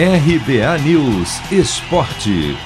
RBA 0.00 0.78
News 0.86 1.40
Esporte. 1.50 2.56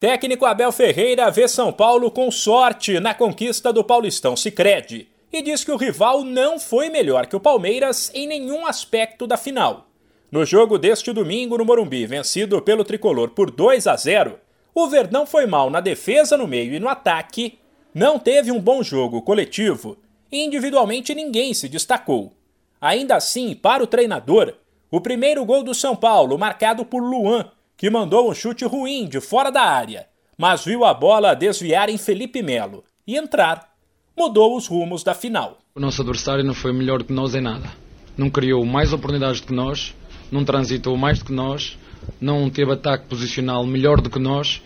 Técnico 0.00 0.44
Abel 0.44 0.72
Ferreira 0.72 1.30
vê 1.30 1.46
São 1.46 1.72
Paulo 1.72 2.10
com 2.10 2.28
sorte 2.28 2.98
na 2.98 3.14
conquista 3.14 3.72
do 3.72 3.84
Paulistão 3.84 4.34
Sicredi 4.34 5.06
e 5.32 5.42
diz 5.42 5.62
que 5.62 5.70
o 5.70 5.76
rival 5.76 6.24
não 6.24 6.58
foi 6.58 6.90
melhor 6.90 7.26
que 7.28 7.36
o 7.36 7.40
Palmeiras 7.40 8.10
em 8.12 8.26
nenhum 8.26 8.66
aspecto 8.66 9.28
da 9.28 9.36
final. 9.36 9.86
No 10.28 10.44
jogo 10.44 10.76
deste 10.76 11.12
domingo 11.12 11.56
no 11.56 11.64
Morumbi, 11.64 12.04
vencido 12.04 12.60
pelo 12.60 12.82
tricolor 12.82 13.30
por 13.30 13.52
2 13.52 13.86
a 13.86 13.94
0, 13.94 14.40
o 14.74 14.88
Verdão 14.88 15.24
foi 15.24 15.46
mal 15.46 15.70
na 15.70 15.78
defesa 15.78 16.36
no 16.36 16.48
meio 16.48 16.74
e 16.74 16.80
no 16.80 16.88
ataque, 16.88 17.60
não 17.94 18.18
teve 18.18 18.50
um 18.50 18.58
bom 18.58 18.82
jogo 18.82 19.22
coletivo 19.22 19.96
e 20.32 20.42
individualmente 20.44 21.14
ninguém 21.14 21.54
se 21.54 21.68
destacou. 21.68 22.32
Ainda 22.80 23.16
assim, 23.16 23.54
para 23.54 23.82
o 23.82 23.86
treinador, 23.86 24.54
o 24.90 25.00
primeiro 25.00 25.44
gol 25.44 25.62
do 25.62 25.74
São 25.74 25.96
Paulo, 25.96 26.38
marcado 26.38 26.84
por 26.84 27.02
Luan, 27.02 27.46
que 27.76 27.90
mandou 27.90 28.30
um 28.30 28.34
chute 28.34 28.64
ruim 28.64 29.06
de 29.06 29.20
fora 29.20 29.50
da 29.50 29.62
área, 29.62 30.06
mas 30.36 30.64
viu 30.64 30.84
a 30.84 30.94
bola 30.94 31.34
desviar 31.34 31.88
em 31.88 31.98
Felipe 31.98 32.42
Melo 32.42 32.84
e 33.06 33.16
entrar, 33.16 33.72
mudou 34.16 34.56
os 34.56 34.66
rumos 34.66 35.02
da 35.02 35.14
final. 35.14 35.58
O 35.74 35.80
nosso 35.80 36.02
adversário 36.02 36.44
não 36.44 36.54
foi 36.54 36.72
melhor 36.72 37.02
que 37.02 37.12
nós 37.12 37.34
em 37.34 37.40
nada. 37.40 37.68
Não 38.16 38.30
criou 38.30 38.64
mais 38.64 38.92
oportunidades 38.92 39.40
do 39.40 39.46
que 39.48 39.54
nós, 39.54 39.94
não 40.30 40.44
transitou 40.44 40.96
mais 40.96 41.18
do 41.18 41.26
que 41.26 41.32
nós, 41.32 41.78
não 42.20 42.48
teve 42.50 42.72
ataque 42.72 43.06
posicional 43.06 43.64
melhor 43.66 44.00
do 44.00 44.10
que 44.10 44.18
nós. 44.18 44.62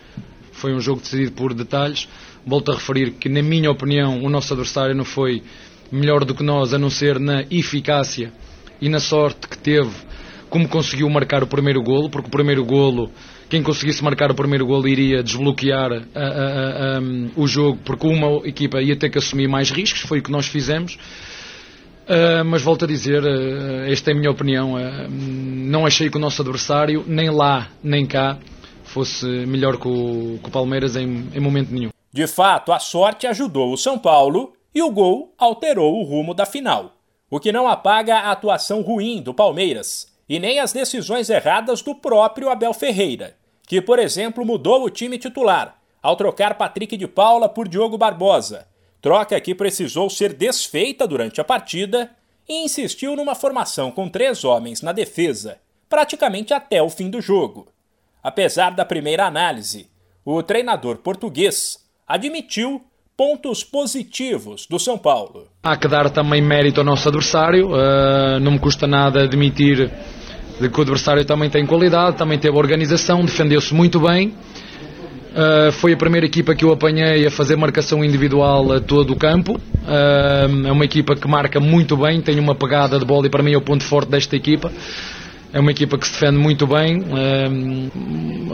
Foi 0.52 0.74
um 0.74 0.80
jogo 0.80 1.01
decidido 1.01 1.32
por 1.32 1.52
detalhes. 1.54 2.09
Volto 2.46 2.73
a 2.73 2.74
referir 2.74 3.12
que, 3.12 3.29
na 3.29 3.42
minha 3.42 3.70
opinião, 3.70 4.23
o 4.23 4.29
nosso 4.29 4.52
adversário 4.52 4.95
não 4.95 5.04
foi 5.04 5.42
melhor 5.92 6.24
do 6.24 6.34
que 6.34 6.42
nós, 6.42 6.73
a 6.73 6.78
não 6.78 6.91
ser 6.91 7.20
na 7.20 7.42
eficácia 7.51 8.32
e 8.80 8.88
na 8.88 8.98
sorte 8.98 9.46
que 9.46 9.59
teve, 9.59 9.92
como 10.48 10.68
conseguiu 10.68 11.09
marcar 11.09 11.42
o 11.42 11.46
primeiro 11.46 11.82
golo, 11.82 12.10
porque 12.10 12.28
o 12.28 12.30
primeiro 12.30 12.65
golo, 12.65 13.10
quem 13.48 13.62
conseguisse 13.62 14.02
marcar 14.02 14.30
o 14.30 14.35
primeiro 14.35 14.66
golo 14.66 14.88
iria 14.88 15.23
desbloquear 15.23 15.93
a, 15.93 16.20
a, 16.20 16.98
a, 16.98 17.01
o 17.37 17.46
jogo, 17.46 17.79
porque 17.85 18.07
uma 18.07 18.46
equipa 18.46 18.82
ia 18.82 18.96
ter 18.96 19.10
que 19.10 19.18
assumir 19.18 19.48
mais 19.48 19.70
riscos, 19.70 20.01
foi 20.01 20.18
o 20.18 20.23
que 20.23 20.32
nós 20.32 20.46
fizemos. 20.46 20.98
Uh, 22.02 22.45
mas 22.45 22.63
volto 22.63 22.85
a 22.85 22.88
dizer, 22.88 23.23
uh, 23.23 23.85
esta 23.87 24.10
é 24.10 24.15
a 24.15 24.16
minha 24.16 24.30
opinião. 24.30 24.74
Uh, 24.74 25.09
não 25.09 25.87
achei 25.87 26.10
que 26.10 26.16
o 26.16 26.20
nosso 26.20 26.43
adversário, 26.43 27.04
nem 27.07 27.30
lá 27.30 27.68
nem 27.82 28.04
cá, 28.04 28.38
fosse 28.82 29.24
melhor 29.46 29.79
que 29.79 29.87
o, 29.87 30.38
que 30.43 30.48
o 30.48 30.51
Palmeiras 30.51 30.96
em, 30.96 31.29
em 31.32 31.40
momento 31.40 31.73
nenhum. 31.73 31.90
De 32.13 32.26
fato, 32.26 32.73
a 32.73 32.79
sorte 32.79 33.26
ajudou 33.26 33.73
o 33.73 33.76
São 33.76 33.98
Paulo 33.98 34.52
e 34.74 34.82
o 34.82 34.90
gol 34.90 35.34
alterou 35.37 35.98
o 35.98 36.02
rumo 36.02 36.34
da 36.34 36.46
final, 36.46 36.96
o 37.30 37.40
que 37.40 37.52
não 37.52 37.66
apaga 37.68 38.16
a 38.16 38.32
atuação 38.32 38.82
ruim 38.82 39.23
do 39.23 39.34
Palmeiras 39.34 40.12
e 40.29 40.38
nem 40.38 40.60
as 40.60 40.73
decisões 40.73 41.29
erradas 41.29 41.82
do 41.82 41.95
próprio 41.95 42.48
Abel 42.48 42.73
Ferreira, 42.73 43.37
que, 43.66 43.80
por 43.80 43.98
exemplo, 43.98 44.45
mudou 44.45 44.84
o 44.84 44.90
time 44.90 45.18
titular 45.18 45.79
ao 46.02 46.16
trocar 46.16 46.59
Patrick 46.59 46.96
de 46.96 47.06
Paula 47.06 47.48
por 47.48 47.68
Diogo 47.68 47.96
Barbosa, 47.96 48.66
troca 49.01 49.40
que 49.40 49.54
precisou 49.54 50.10
ser 50.10 50.32
desfeita 50.32 51.07
durante 51.07 51.40
a 51.40 51.45
partida 51.45 52.10
e 52.48 52.64
insistiu 52.64 53.14
numa 53.14 53.34
formação 53.34 53.90
com 53.90 54.09
três 54.09 54.45
homens 54.45 54.82
na 54.82 54.92
defesa, 54.92 55.59
praticamente 55.88 56.52
até 56.52 56.82
o 56.82 56.90
fim 56.90 57.09
do 57.09 57.20
jogo. 57.20 57.68
Apesar 58.23 58.70
da 58.70 58.84
primeira 58.84 59.26
análise, 59.26 59.90
o 60.24 60.42
treinador 60.42 60.98
português 60.98 61.79
admitiu 62.07 62.84
pontos 63.23 63.62
positivos 63.62 64.66
do 64.69 64.81
São 64.81 64.98
Paulo. 64.98 65.44
Há 65.62 65.76
que 65.76 65.87
dar 65.87 66.10
também 66.10 66.42
mérito 66.42 66.81
ao 66.81 66.84
nosso 66.84 67.09
adversário, 67.09 67.69
uh, 67.69 68.41
não 68.41 68.50
me 68.50 68.59
custa 68.59 68.84
nada 68.84 69.22
admitir 69.22 69.88
que 70.59 70.78
o 70.78 70.82
adversário 70.82 71.25
também 71.25 71.48
tem 71.48 71.64
qualidade, 71.64 72.16
também 72.16 72.37
teve 72.37 72.56
organização, 72.56 73.25
defendeu-se 73.25 73.72
muito 73.72 74.00
bem. 74.00 74.31
Uh, 74.31 75.70
foi 75.70 75.92
a 75.92 75.97
primeira 75.97 76.26
equipa 76.26 76.52
que 76.52 76.64
eu 76.64 76.72
apanhei 76.72 77.24
a 77.24 77.30
fazer 77.30 77.54
marcação 77.54 78.04
individual 78.04 78.72
a 78.72 78.80
todo 78.80 79.12
o 79.12 79.16
campo. 79.16 79.52
Uh, 79.54 80.66
é 80.66 80.72
uma 80.72 80.84
equipa 80.84 81.14
que 81.14 81.28
marca 81.28 81.60
muito 81.60 81.97
bem, 81.97 82.20
tem 82.20 82.41
uma 82.41 82.56
pegada 82.56 82.98
de 82.98 83.04
bola 83.04 83.28
e 83.28 83.30
para 83.30 83.42
mim 83.44 83.52
é 83.52 83.56
o 83.56 83.62
ponto 83.62 83.84
forte 83.84 84.10
desta 84.10 84.34
equipa. 84.34 84.72
É 85.52 85.60
uma 85.60 85.70
equipa 85.70 85.98
que 85.98 86.06
se 86.06 86.14
defende 86.14 86.38
muito 86.38 86.66
bem. 86.66 87.04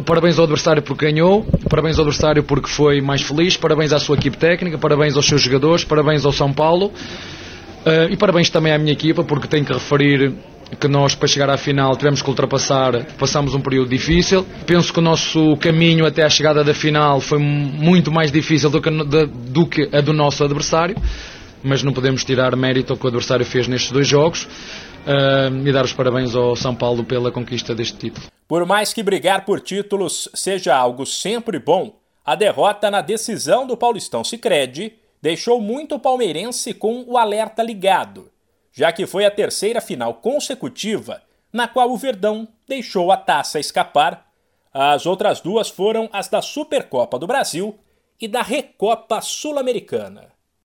Parabéns 0.05 0.37
ao 0.37 0.45
adversário 0.45 0.83
porque 0.83 1.07
ganhou, 1.07 1.47
parabéns 1.71 1.97
ao 1.97 2.05
adversário 2.05 2.43
porque 2.43 2.69
foi 2.69 3.01
mais 3.01 3.23
feliz, 3.23 3.57
parabéns 3.57 3.93
à 3.93 4.01
sua 4.01 4.17
equipe 4.17 4.37
técnica, 4.37 4.77
parabéns 4.79 5.15
aos 5.17 5.25
seus 5.25 5.41
jogadores, 5.41 5.85
parabéns 5.85 6.25
ao 6.25 6.33
São 6.33 6.53
Paulo 6.53 6.87
uh, 6.87 8.11
e 8.11 8.17
parabéns 8.17 8.51
também 8.51 8.73
à 8.73 8.79
minha 8.79 8.93
equipa 8.93 9.23
porque 9.23 9.47
tenho 9.47 9.65
que 9.65 9.73
referir 9.73 10.35
que 10.81 10.89
nós 10.89 11.15
para 11.15 11.29
chegar 11.29 11.49
à 11.51 11.57
final 11.57 11.95
tivemos 11.97 12.21
que 12.21 12.29
ultrapassar, 12.29 13.05
passamos 13.17 13.55
um 13.55 13.61
período 13.61 13.89
difícil. 13.89 14.45
Penso 14.67 14.93
que 14.93 14.99
o 14.99 15.03
nosso 15.03 15.57
caminho 15.59 16.05
até 16.05 16.25
à 16.25 16.29
chegada 16.29 16.65
da 16.65 16.75
final 16.75 17.21
foi 17.21 17.39
muito 17.39 18.11
mais 18.11 18.33
difícil 18.33 18.71
do 18.71 18.83
que, 18.83 18.91
do 18.91 19.67
que 19.67 19.89
a 19.93 20.01
do 20.01 20.13
nosso 20.13 20.43
adversário, 20.43 20.97
mas 21.63 21.85
não 21.85 21.93
podemos 21.93 22.25
tirar 22.25 22.57
mérito 22.57 22.93
ao 22.93 22.99
que 22.99 23.05
o 23.05 23.09
adversário 23.09 23.47
fez 23.47 23.69
nestes 23.69 23.93
dois 23.93 24.07
jogos 24.07 24.49
uh, 25.09 25.67
e 25.67 25.73
dar 25.73 25.85
os 25.85 25.93
parabéns 25.93 26.35
ao 26.35 26.55
São 26.55 26.75
Paulo 26.75 27.03
pela 27.03 27.33
conquista 27.33 27.75
deste 27.75 27.97
título. 27.97 28.27
Por 28.47 28.65
mais 28.67 28.93
que 28.93 29.03
brigar 29.03 29.45
por 29.45 29.61
títulos 29.61 30.29
seja 30.35 30.77
algo 30.77 31.07
sempre 31.07 31.59
bom, 31.59 31.99
a 32.25 32.35
derrota 32.35 32.91
na 32.91 33.01
decisão 33.01 33.67
do 33.67 33.77
Paulistão 33.77 34.23
Sicredi 34.23 34.93
deixou 35.21 35.61
muito 35.61 35.99
palmeirense 35.99 36.75
com 36.75 37.05
o 37.07 37.17
alerta 37.17 37.63
ligado, 37.63 38.31
já 38.73 38.93
que 38.93 39.07
foi 39.07 39.25
a 39.25 39.31
terceira 39.31 39.81
final 39.81 40.15
consecutiva 40.15 41.23
na 41.53 41.67
qual 41.67 41.91
o 41.91 41.97
Verdão 41.97 42.47
deixou 42.67 43.11
a 43.11 43.17
taça 43.17 43.59
escapar. 43.59 44.27
As 44.73 45.07
outras 45.07 45.41
duas 45.41 45.69
foram 45.69 46.09
as 46.13 46.29
da 46.29 46.43
Supercopa 46.43 47.19
do 47.19 47.27
Brasil 47.27 47.79
e 48.21 48.29
da 48.29 48.43
Recopa 48.43 49.21
Sul-Americana. 49.21 50.38